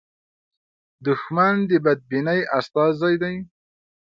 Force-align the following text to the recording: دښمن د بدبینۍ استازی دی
دښمن 1.07 1.55
د 1.69 1.71
بدبینۍ 1.85 2.41
استازی 2.57 3.15
دی 3.21 3.35